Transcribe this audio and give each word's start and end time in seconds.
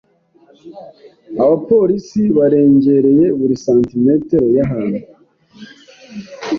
Abapolisi 1.43 2.21
barengereye 2.37 3.25
buri 3.37 3.55
santimetero 3.65 4.47
y’ahantu. 4.57 4.99